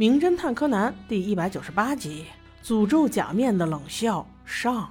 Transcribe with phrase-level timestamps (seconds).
[0.00, 2.24] 名侦探柯南》第一百九十八集
[2.66, 4.90] 《诅咒假面的冷笑》上。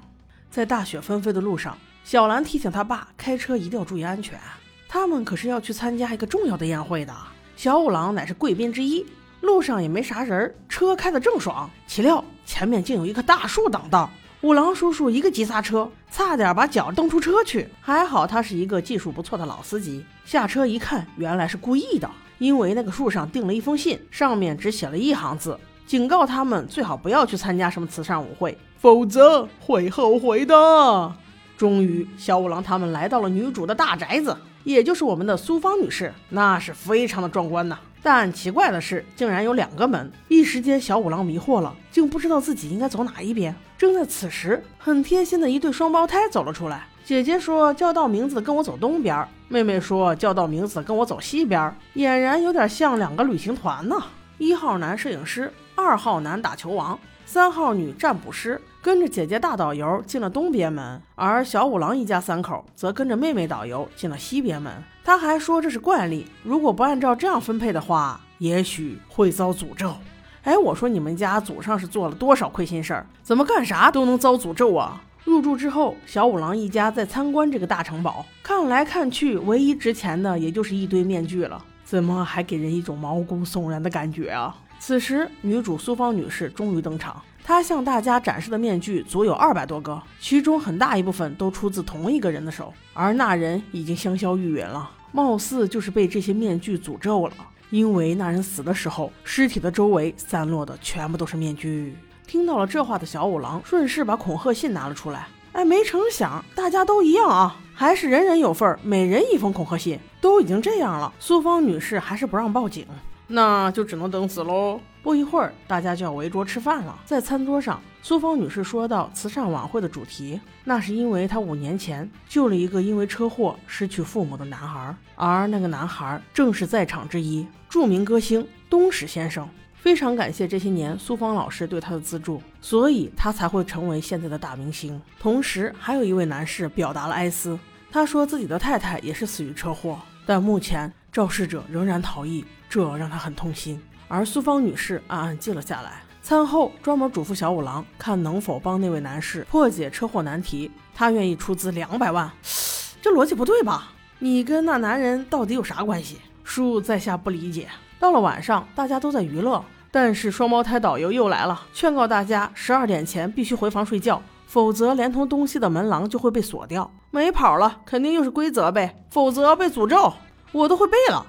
[0.51, 4.39] 在大雪纷飞的路上，小兰提醒他爸开车一定要注意安全。
[4.87, 7.11] 他们可是要去参加一个重要的宴会的。
[7.55, 9.03] 小五郎乃是贵宾之一，
[9.41, 14.07] 路上也没啥人，车开得正爽，岂料前面竟有一棵大树挡道。
[14.41, 17.67] 五郎叔叔一个急刹车，差点把脚蹬出车去。
[17.81, 22.07] 还好他是一个技术不错的老司机，下车一看，原来是故意的。
[22.39, 31.13] 因为那个树上钉了一封信，上面只写了一行字，警告他们最好不要去参加什么慈善舞会，否则会后悔的。
[31.57, 37.77] 终于，小五郎他们来到了女主的大宅子，也就是我们的苏芳女士，那是非常的壮观呐。
[38.01, 40.09] 但奇怪的是，竟然有两个门。
[40.29, 43.53] 一时间，小五郎迷惑了，竟不知道自己应该走哪一边。
[43.77, 46.87] 正在此时，很贴心的一对双胞胎走了出来。
[47.05, 53.95] 姐姐说叫到名字跟我走东边，妹妹说叫到名字跟我走西边，俨然有点像两个旅行团呢。
[54.37, 64.71] 一号男摄影师，二号男打球王，三号女占卜师，跟着姐姐大导游进了东边门，而小五郎一家三口则跟着妹妹导游进了西边门。
[65.03, 69.95] 他还说这是惯例，如果不按照这样分配的话，也许会遭诅咒。
[70.43, 75.01] 哎，我说你们家祖上是做了多少亏心事儿，怎么干啥都能遭诅咒啊？
[75.23, 81.63] 入住之后，小五郎一家在参观这个大城堡，看来看去，唯一值钱的也就是一堆面具了。
[81.83, 84.55] 怎么还给人一种毛骨悚然的感觉啊？
[84.79, 97.33] 此时，女主苏芳女士终于登场，她向大家展示的面具足有二百多个，其中很大一部分都出自同一个人的手，而那人已经香消玉殒了，貌似就是被这些面具诅咒了。
[97.71, 101.93] 因为那人死的时候，尸体的周围散落的全部都是面具。
[102.29, 105.27] 听到了这话的小五郎，顺势把恐吓信拿了出来。
[105.51, 109.99] 哎，没成想，大家都一样啊，还是人人有份，每人一封恐吓信。
[110.21, 112.85] 都已经这样了，苏芳女士还是不让报警，
[113.25, 114.79] 那就只能等死喽。
[115.01, 116.95] 不一会儿，大家就要围桌吃饭了。
[117.03, 129.49] 在餐桌上，苏芳女士说到慈善晚会的主题，那是因为她五年前救了一个因为车祸失去父母的男孩，而那个男孩正是在场之一，著名歌星东史先生。
[129.81, 135.01] 非常感谢这些年苏芳老师对他的资助，所以他才会成为现在的大明星。
[135.19, 137.57] 同时，还有一位男士表达了哀思，
[137.89, 143.81] 他说自己的太太也是死于车祸，但目前肇事者仍然逃逸，这让他很痛心。
[144.07, 152.29] 而苏芳女士暗暗记了下来，餐后专门嘱咐小五郎看能否帮那位男士破解车祸难题，他愿意出资两百万。
[153.01, 153.93] 这逻辑不对吧？
[154.19, 156.17] 你跟那男人到底有啥关系？
[156.49, 157.67] 恕在下不理解。
[157.99, 166.91] 到了晚上，大家都在娱乐，但是双胞胎导游又来了，劝告大家十二点前必须回房睡觉，否则连同东西的门廊就会被锁掉。
[167.11, 170.11] 没跑了，肯定又是规则呗，否则被诅咒。
[170.51, 171.25] 我都会背了。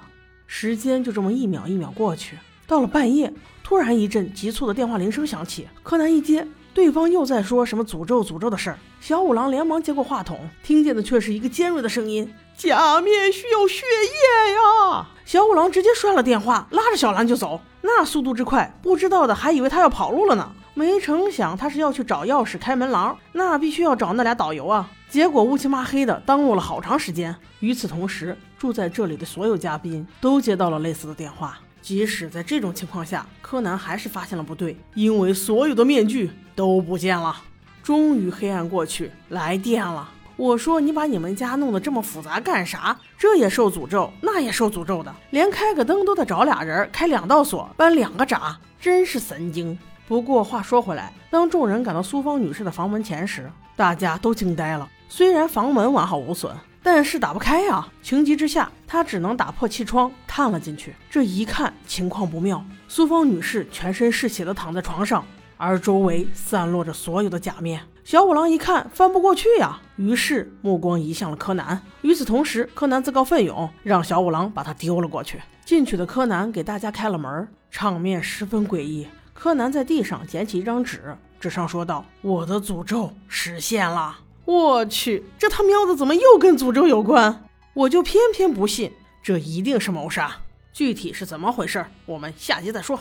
[0.47, 3.31] 时间就这么一秒一秒过去，到了半夜，
[3.63, 8.77] 突然一阵急促的电话铃声响起，柯南一接，对方又在说什么诅咒诅咒的事儿。
[8.99, 12.33] 小五郎连忙接过话筒，听见的却是一个尖锐的声音。
[12.55, 15.07] 假面需要血液呀！
[15.25, 17.59] 小五郎直接摔了电话，拉着小兰就走。
[17.81, 20.51] 那速度之快，不知道的还以为他要跑路了呢。
[20.73, 24.89] 没成想他是要去找钥匙开门廊，那必须要找那俩导游啊。
[25.09, 27.35] 结果乌漆麻黑的耽误了好长时间。
[27.59, 31.59] 与此同时，住在这里的所有嘉宾都接到了类似的电话。
[31.81, 37.35] 即使在这种情况下，柯南还是发现了不对，因为所有的面具都不见了。
[37.81, 40.09] 终于黑暗过去，来电了。
[40.37, 42.97] 我说你把你们家弄得这么复杂干啥？
[43.17, 49.77] 这也受诅咒，那也受诅咒的，连开个灯都得找俩人开两道锁，搬两个闸，真是神经。
[50.07, 54.87] 不过话说回来，当众人赶到苏芳女士的房门前时，大家都惊呆了。
[55.09, 57.87] 虽然房门完好无损，但是打不开呀。
[58.01, 60.95] 情急之下，他只能打破气窗探了进去。
[61.09, 65.25] 这一看情况不妙，苏芳女士全身是血的躺在床上，
[65.57, 67.81] 而周围散落着所有的假面。
[68.03, 71.79] 小五郎一看翻不过去呀，于是目光移向了柯南。
[72.01, 75.39] 与此同时，柯南自告奋勇，让小五郎把他丢了过去。
[75.63, 79.07] 进去的柯南给大家开了门，场面十分诡异。
[79.33, 87.45] 柯南在地上捡起一张纸，纸上说道：“我的诅咒实现了。”我去，这他喵的怎么又跟诅咒有关？
[87.73, 88.91] 我就偏偏不信，
[89.23, 90.37] 这一定是谋杀。
[90.73, 92.99] 具体是怎么回事，我们下集再说。